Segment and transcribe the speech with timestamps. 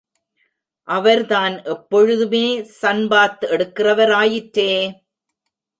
[0.87, 2.63] அவர்தான் எப்பொழுதுமே
[2.63, 4.71] sun bath எடுக்கிறவர் ஆயிற்றே.